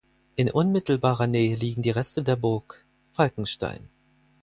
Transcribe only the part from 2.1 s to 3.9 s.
der Burg „Falkenstein“.